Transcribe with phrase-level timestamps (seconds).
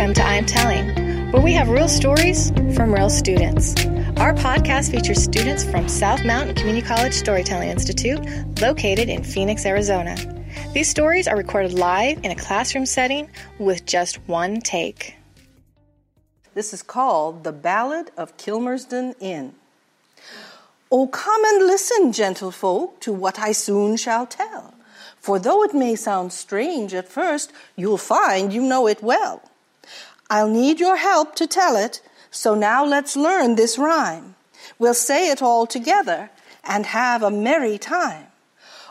[0.00, 3.74] Welcome to I'm Telling, where we have real stories from real students.
[4.16, 8.18] Our podcast features students from South Mountain Community College Storytelling Institute,
[8.62, 10.16] located in Phoenix, Arizona.
[10.72, 15.16] These stories are recorded live in a classroom setting with just one take.
[16.54, 19.54] This is called The Ballad of Kilmersdon Inn.
[20.90, 24.72] O come and listen, gentlefolk, to what I soon shall tell.
[25.18, 29.42] For though it may sound strange at first, you'll find you know it well.
[30.30, 34.36] I'll need your help to tell it, so now let's learn this rhyme.
[34.78, 36.30] We'll say it all together
[36.62, 38.26] and have a merry time.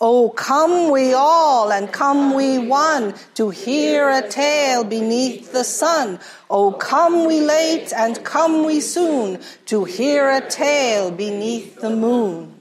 [0.00, 6.18] Oh, come we all and come we one to hear a tale beneath the sun.
[6.48, 12.60] Oh, come we late and come we soon to hear a tale beneath the moon.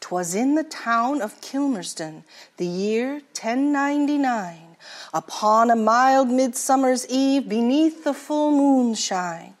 [0.00, 2.24] 'Twas in the town of Kilmersdon,
[2.56, 4.65] the year 1099,
[5.12, 9.54] upon a mild midsummer's eve beneath the full moonshine.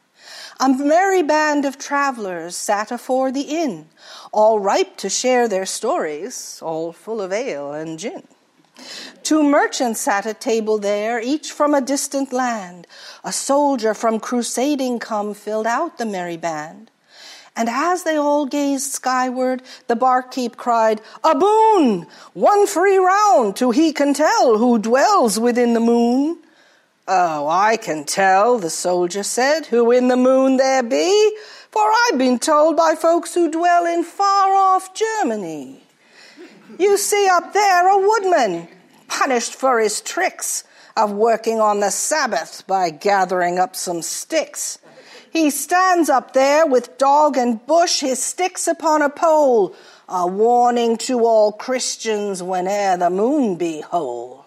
[0.58, 3.88] A merry band of travelers sat afore the inn,
[4.32, 8.22] all ripe to share their stories, all full of ale and gin.
[9.22, 12.86] Two merchants sat at table there, each from a distant land.
[13.24, 16.90] A soldier from crusading come filled out the merry band.
[17.56, 22.06] And as they all gazed skyward, the barkeep cried, A boon!
[22.34, 26.38] One free round to he can tell who dwells within the moon.
[27.08, 31.36] Oh, I can tell, the soldier said, who in the moon there be,
[31.70, 35.82] for I've been told by folks who dwell in far off Germany.
[36.78, 38.68] You see up there a woodman,
[39.08, 40.64] punished for his tricks
[40.96, 44.78] of working on the Sabbath by gathering up some sticks.
[45.36, 49.76] He stands up there with dog and bush, his sticks upon a pole,
[50.08, 54.46] a warning to all Christians whene'er the moon be whole.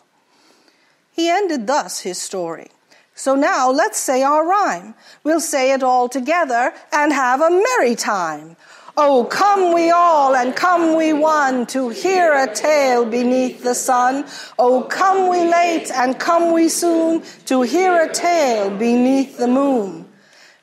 [1.12, 2.70] He ended thus his story.
[3.14, 4.96] So now let's say our rhyme.
[5.24, 8.56] We'll say it all together and have a merry time.
[8.98, 14.26] Oh, come we all and come we one to hear a tale beneath the sun.
[14.58, 20.08] Oh, come we late and come we soon to hear a tale beneath the moon.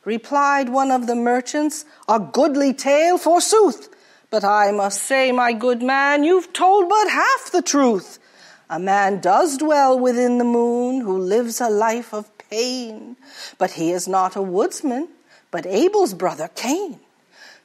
[0.06, 3.88] Replied one of the merchants, a goodly tale forsooth.
[4.30, 8.20] But I must say, my good man, you've told but half the truth.
[8.70, 13.16] A man does dwell within the moon who lives a life of pain,
[13.58, 15.08] but he is not a woodsman,
[15.50, 17.00] but Abel's brother Cain.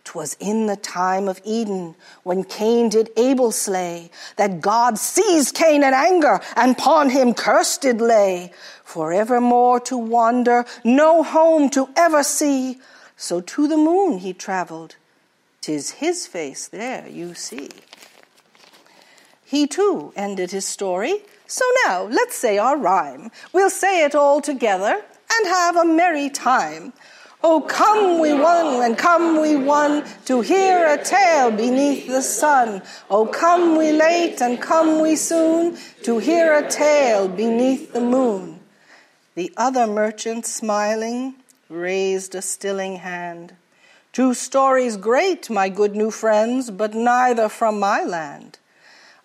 [0.04, 5.84] 'Twas in the time of Eden, when Cain did Abel slay, that God seized Cain
[5.84, 8.52] in anger, and upon him curse did lay,
[8.84, 12.80] forevermore to wander, no home to ever see.
[13.16, 14.96] So to the moon he traveled,
[15.62, 17.70] 'tis his face there you see.
[19.46, 21.24] He too ended his story.
[21.46, 23.30] So now let's say our rhyme.
[23.54, 25.04] We'll say it all together
[25.34, 26.94] and have a merry time.
[27.44, 32.84] Oh, come we one and come we one to hear a tale beneath the sun.
[33.10, 38.60] Oh, come we late and come we soon to hear a tale beneath the moon.
[39.34, 41.36] The other merchant, smiling,
[41.68, 43.56] raised a stilling hand.
[44.14, 48.60] Two stories great, my good new friends, but neither from my land.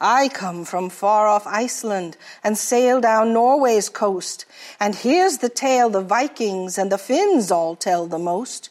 [0.00, 4.44] I come from far off Iceland and sail down Norway's coast,
[4.78, 8.68] and here's the tale the Vikings and the Finns all tell the most.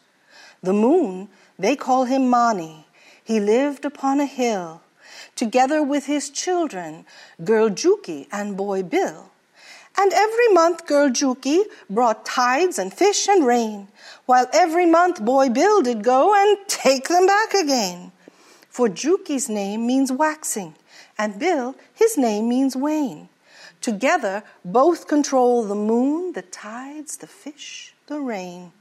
[0.61, 2.85] The moon, they call him Mani.
[3.23, 4.81] He lived upon a hill,
[5.35, 7.05] together with his children,
[7.43, 9.31] girl Juki and boy Bill.
[9.97, 13.87] And every month girl Juki brought tides and fish and rain,
[14.27, 18.11] while every month boy Bill did go and take them back again.
[18.69, 20.75] For Juki's name means waxing,
[21.17, 23.29] and Bill, his name means wane.
[23.81, 28.71] Together, both control the moon, the tides, the fish, the rain.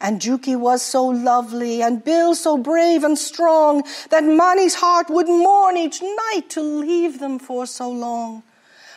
[0.00, 5.28] And Juki was so lovely, and Bill so brave and strong, that Mani's heart would
[5.28, 8.42] mourn each night to leave them for so long.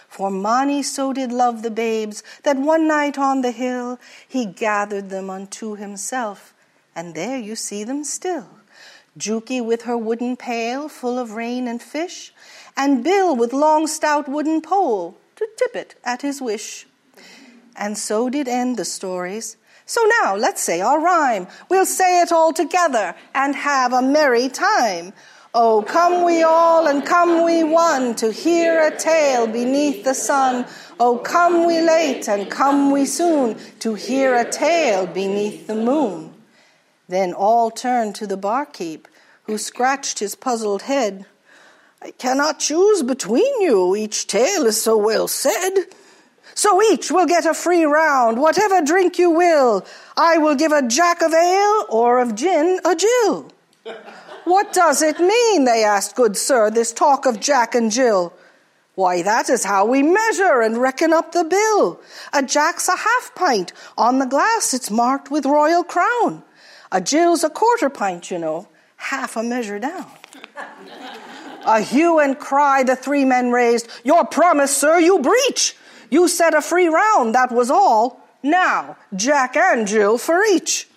[0.08, 5.10] For Mani so did love the babes, that one night on the hill he gathered
[5.10, 6.54] them unto himself,
[6.96, 8.48] and there you see them still.
[9.18, 12.34] Juki with her wooden pail full of rain and fish,
[12.76, 16.86] and Bill with long stout wooden pole to tip it at his wish.
[17.76, 19.58] And so did end the stories.
[19.86, 21.48] So now let's say our rhyme.
[21.70, 25.14] We'll say it all together and have a merry time.
[25.54, 30.66] Oh, come we all and come we one to hear a tale beneath the sun.
[31.00, 36.35] Oh, come we late and come we soon to hear a tale beneath the moon.
[37.08, 39.08] Then all turned to the barkeep,
[39.44, 41.26] who scratched his puzzled head.
[42.02, 45.86] I cannot choose between you, each tale is so well said.
[46.54, 49.86] So each will get a free round, whatever drink you will.
[50.16, 53.52] I will give a jack of ale or of gin a Jill.
[54.46, 58.34] what does it mean, they asked, good sir, this talk of Jack and Jill?
[58.96, 62.00] Why, that is how we measure and reckon up the bill.
[62.32, 63.74] A Jack's a half pint.
[63.98, 66.44] On the glass, it's marked with royal crown.
[66.96, 70.10] A Jill's a quarter pint, you know, half a measure down.
[71.66, 73.90] a hue and cry the three men raised.
[74.06, 75.76] Your promise, sir, you breach.
[76.10, 78.26] You said a free round, that was all.
[78.42, 80.88] Now, Jack and Jill for each.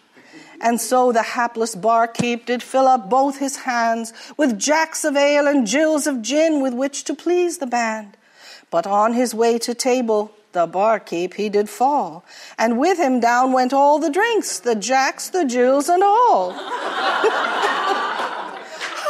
[0.61, 5.49] And so the hapless barkeep did fill up both his hands with jacks of ale
[5.49, 8.17] and jills of gin with which to please the band.
[8.71, 12.25] But on his way to table, the barkeep he did fall,
[12.56, 16.53] and with him down went all the drinks, the jacks, the jewels, and all.
[16.53, 17.29] ha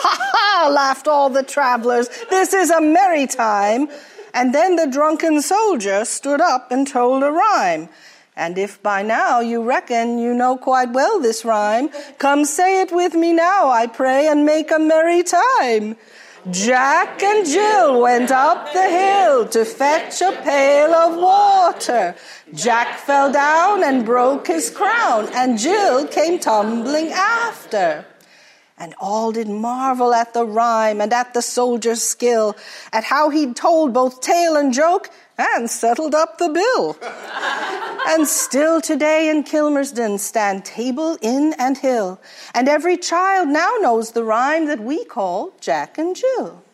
[0.02, 0.68] ha!
[0.68, 2.08] laughed all the travelers.
[2.30, 3.88] This is a merry time.
[4.34, 7.88] And then the drunken soldier stood up and told a rhyme.
[8.36, 11.88] And if by now you reckon you know quite well this rhyme,
[12.18, 15.96] come say it with me now, I pray, and make a merry time.
[16.50, 22.14] Jack and Jill went up the hill to fetch a pail of water.
[22.54, 28.06] Jack fell down and broke his crown, and Jill came tumbling after.
[28.78, 32.56] And all did marvel at the rhyme and at the soldier's skill,
[32.92, 36.96] at how he'd told both tale and joke and settled up the bill.
[38.08, 42.20] and still today in Kilmersdon stand table, inn, and hill,
[42.54, 46.64] and every child now knows the rhyme that we call Jack and Jill.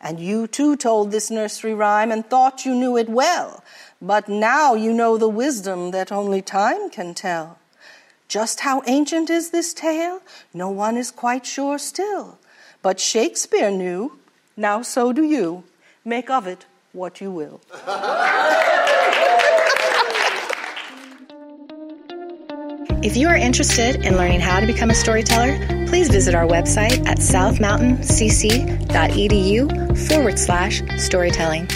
[0.00, 3.64] And you too told this nursery rhyme and thought you knew it well,
[4.02, 7.58] but now you know the wisdom that only time can tell.
[8.28, 10.20] Just how ancient is this tale?
[10.52, 12.38] No one is quite sure still.
[12.82, 14.18] But Shakespeare knew,
[14.56, 15.64] now so do you.
[16.04, 17.60] Make of it what you will.
[23.04, 27.06] If you are interested in learning how to become a storyteller, please visit our website
[27.06, 31.68] at southmountaincc.edu forward slash storytelling.